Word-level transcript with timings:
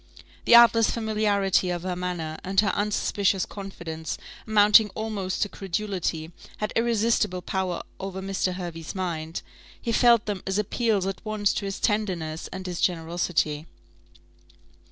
The 0.45 0.55
artless 0.55 0.89
familiarity 0.89 1.69
of 1.69 1.83
her 1.83 1.95
manner, 1.95 2.39
and 2.43 2.59
her 2.61 2.71
unsuspicious 2.73 3.45
confidence, 3.45 4.17
amounting 4.47 4.89
almost 4.95 5.43
to 5.43 5.47
credulity, 5.49 6.31
had 6.57 6.73
irresistible 6.75 7.43
power 7.43 7.83
over 7.99 8.19
Mr. 8.19 8.55
Hervey's 8.55 8.95
mind; 8.95 9.43
he 9.79 9.91
felt 9.91 10.25
them 10.25 10.41
as 10.47 10.57
appeals 10.57 11.05
at 11.05 11.23
once 11.23 11.53
to 11.53 11.65
his 11.65 11.79
tenderness 11.79 12.47
and 12.51 12.65
his 12.65 12.81
generosity. 12.81 13.67